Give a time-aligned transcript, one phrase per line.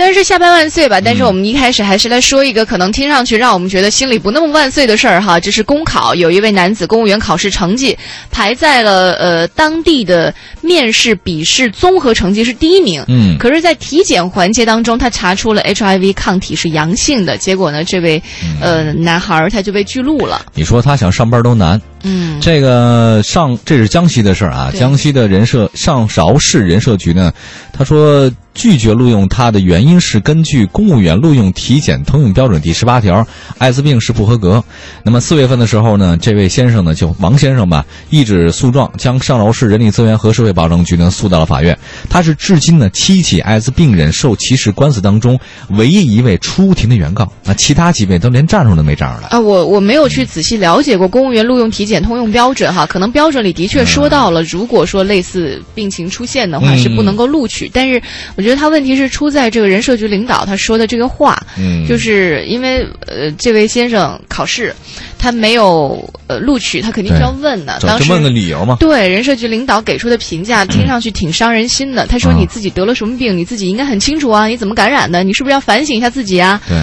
[0.00, 5.38] 虽然是下班万岁吧，但是我们一开始还是来说一个可能听上去让我们觉得心里不那么万岁的事儿哈。
[5.38, 7.94] 这是公考，有一位男子公务员考试成绩
[8.30, 18.22] 排在了呃当地的面试笔试综合成绩是第一名，嗯可是，在体检环节当中，他查出了 HIV 抗体是阳性的，结果呢，这位
[18.62, 20.46] 呃男孩儿他就被拒录了。
[20.54, 21.78] 你说他想上班都难。
[22.02, 27.32] 嗯，这个上这是江西的事儿啊，江西的人社上饶市人社局呢，
[27.72, 33.26] 他说拒绝录用他的原因是根据公务员录用体检通用标准第十八条，
[33.58, 34.62] 艾滋病是不合格。
[35.04, 41.78] 那么四月份的时候呢，这位先生呢，就王先生吧，一纸诉状将上饶市人力资源和社会保障局呢诉到了法院。
[42.08, 45.38] 他是至今呢七起艾滋病人受歧视官司当中
[45.70, 49.28] 唯一一位出庭的原告，那其他几位都连站住都没站出来。
[49.28, 57.68] 啊，我我没有去仔细了解过公务员录用体检通用标准哈，可能标准里的确说到了，如果说类似病情出现的话，嗯是不能够录取。
[57.74, 58.00] 但是
[58.36, 64.74] 我觉得他问题是出在这个人社局领导他说的这个话，嗯就是因为呃这位先生考试
[65.18, 67.78] 他没有呃录取，他肯定是要问的。
[67.80, 68.76] 当时问个理由嘛。
[68.78, 72.06] 对人社局领导给出的评价，听上去挺伤人心的。
[72.06, 75.24] 他说：“啊你自己得了什么病，你自己应该很清楚啊，你怎么感染的？
[75.24, 76.76] 你是不是要反省一下自己啊？”对。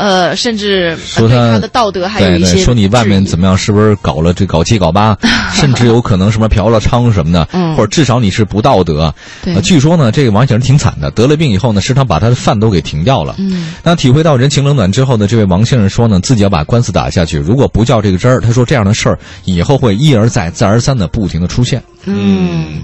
[0.00, 5.16] 呃，甚至说对他他的道德还有对对，一些说你外面怎么样，是不是搞了这搞七搞八，
[5.52, 9.14] 甚至有可能什么嫖了娼什么的，嗯或者至少你是不道德。
[9.44, 13.34] 对呃据说呢，这个王先生挺惨的，得了病以后呢，时常把他的饭都给停掉了。
[13.38, 21.82] 嗯那体会到人情冷暖之后呢，这位王先生说呢，自己要把官司打下去，如果不较这个真儿，他说这样的事儿以后会一而再、再而三的不停的出现。
[22.06, 22.82] 嗯。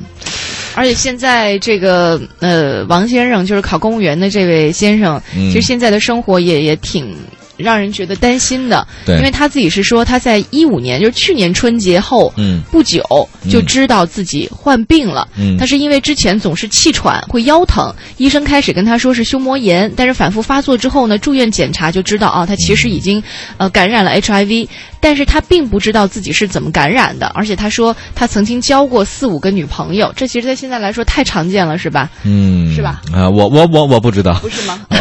[0.77, 7.16] 而且现在这个呃，王先生就是考公务员的这位先生，嗯其实现在的生活也也挺
[7.56, 8.86] 让人觉得担心的。
[9.06, 13.02] 对因为他自己是说他在一五年，就是去年春节后，嗯不久
[13.48, 15.27] 就知道自己患病了。
[15.38, 23.22] 嗯他是因为之前总是气喘会腰疼，医生开始跟他说是胸膜炎，但是反复发作之后呢，住院检查就知道啊，他其实已经
[23.56, 24.69] 呃感染了 HIV，
[25.00, 32.09] 但是他并不知道自己是怎么感染的，而且他说他曾经交过四五个女朋友，这其实在现在来说太常见了，是吧？
[32.25, 33.00] 嗯，是吧？
[33.12, 34.48] 啊，我我我我不知道不。
[34.48, 34.81] 是吗？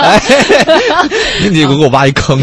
[0.00, 0.20] 哎，
[1.50, 2.40] 你得给我挖一坑。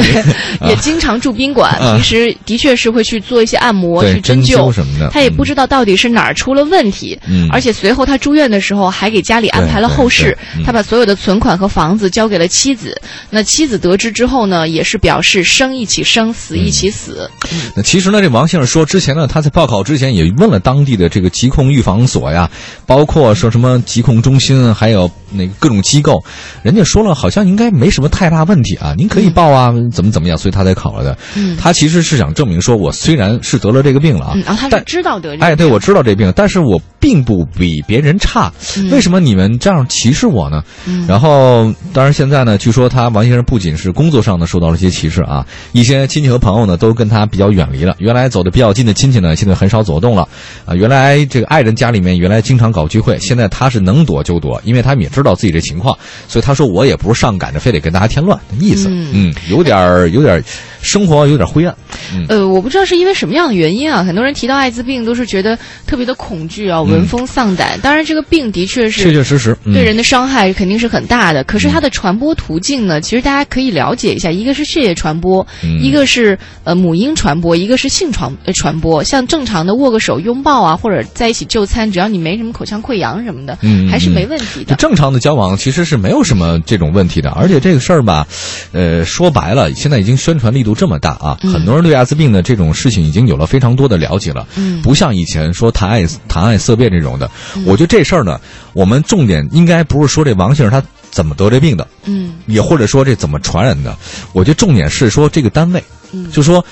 [0.66, 13.00] 也经常住宾馆，啊平时的确是会去做一些按摩、去针针灸灸什么的他也不知道到底是哪儿出了问题，嗯而且随后他住院的时候还给家里安排了后事他把所有的存款和房子交给了妻子。
[13.30, 17.30] 那妻子得知之后呢，也是表示生一起生，死一起死。
[17.76, 22.50] 那其实呢，这王先生说之前呢，他在报考之前也问了当地的这个疾控预防所呀，
[22.86, 26.24] 包括说什么疾控中心，还有那个各种机构，
[26.62, 31.18] 人家说了好像应该没什么太大问题啊，您可以报啊，怎么怎么样，所以他才考了的。
[31.36, 38.52] 嗯他其实是想证明说，我虽然是得了这个病了啊，嗯，然后他是但知道得哎，对，我知道这病，但是我并不比别人差。
[38.78, 40.64] 嗯为什么你们这样歧视我呢？
[40.86, 47.96] 嗯然后，当然现在呢，据说他王先生不仅是工作上呢受到了一些歧视啊，一些亲戚和朋友呢都跟他比较远离了。
[48.00, 50.28] 原来走的比较近的亲戚呢，现在很少走动了。
[50.66, 55.98] 啊，原来这个爱人家里面原来经常搞聚会，现在他是能躲就躲，因为他们也知道自己这情况，
[56.28, 58.88] 所以他说我也不是上赶着非得跟大家添乱的意思。
[58.90, 60.44] 嗯嗯，有点儿有点儿
[60.84, 61.76] 生活有点灰暗。
[62.14, 65.58] 嗯呃，我不知道是因为什么样的原因啊，很多人提到艾滋病都是觉得
[65.88, 67.80] 特别的恐惧啊，闻风丧胆。
[67.82, 71.44] 当然，这个病的确是确确实实，嗯、对人的伤害肯定是很大的。
[71.46, 79.04] 可是它的传播途径呢，其实大家可以了解一下，一个是血液传播，嗯一个是呃母婴传播，一个是性传呃传播。
[79.04, 84.76] 像正常的握个手、拥抱啊，或者在一起就餐，只要你没什么口腔溃疡什么的，嗯还是没问题的。
[84.76, 88.28] 正常的交往其实是没有什么这种问题的，而且这个事儿吧，
[88.74, 97.30] 呃，说白了，现在已经宣传力度这么大啊，嗯很多人对艾滋病的这种事情已经有了非常多的了解了，嗯不像以前说谈爱谈爱色变这种的。
[97.66, 98.40] 我觉得这事儿呢，
[98.74, 100.82] 我们重点应该不是说这王姓他
[101.12, 103.96] 怎么得这病的，嗯也或者说这怎么传染的，
[104.34, 106.64] 我觉得重点是说这个单位，嗯就说。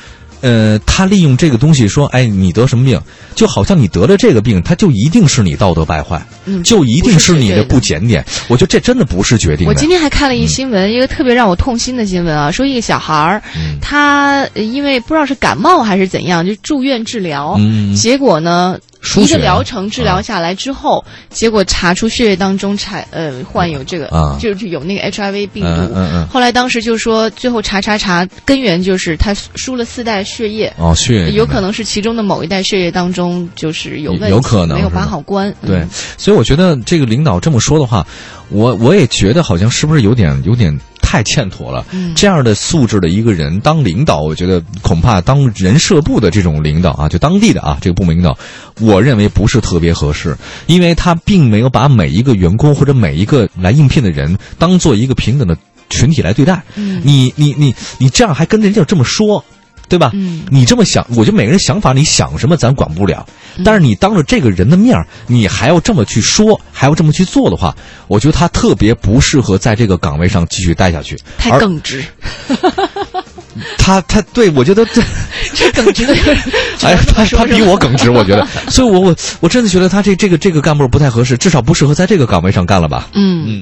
[0.42, 3.00] 呃，他利用这个东西说，哎，你得什么病，
[3.36, 8.26] 就好像你得了这个病，他就一定是你道德败坏，嗯，就一定是你的不检点。
[8.48, 9.70] 我觉得这真的不是决定的。
[9.72, 18.78] 我今天还看了一新闻，一个特别让我痛心的新闻啊，说一个小孩儿，嗯他呃因为不知道是感冒还是怎样，就住院治疗，嗯结果呢。
[19.02, 19.38] 输血啊。
[19.38, 24.38] 一个疗程治疗下来之后，结果查出血液当中产呃患有这个，啊。
[24.40, 25.70] 就是有那个 HIV 病毒。
[25.70, 26.28] 嗯嗯嗯。
[26.28, 35.54] 后来当时就说，最后查查查，根源就是他输了四袋血液，哦，血液有可能是其中的某一袋血液当中就是有问题，有可能没有把好关。
[35.66, 35.78] 对。
[35.80, 38.06] 嗯，所以我觉得这个领导这么说的话，
[38.50, 40.80] 我我也觉得好像是不是有点有点
[41.12, 41.86] 太欠妥了。
[41.92, 48.38] 嗯这样的素质的一个人当领导，我觉得恐怕当人社部的这种领导啊，就当地的啊这个部门领导，
[48.80, 50.38] 我认为不是特别合适，
[50.68, 55.58] 因为他并没有把每一个员工或者每一个来应聘的人当做一个平等的
[55.90, 56.64] 群体来对待。
[56.78, 59.44] 嗯你你你你这样还跟人家这么说，
[59.92, 60.10] 对吧？
[60.14, 63.26] 嗯你这么想，我觉得每个人想法，你想什么咱管不了。
[63.58, 67.76] 嗯但是你当着这个人的面儿，你还要这么去说，还要这么去做的话，
[68.08, 71.20] 我觉得他特别不适合在这个岗位上继续待下去。
[71.38, 72.02] 太耿直，
[73.78, 75.02] 他他对我觉得这，
[75.54, 76.38] 这耿直的人，
[76.84, 83.10] 哎，他他比我耿直，我觉得，所以我我我真的觉得他这这个这个干部不太合适，至少不适合在这个岗位上干了吧。
[83.14, 83.44] 嗯。
[83.48, 83.60] 嗯。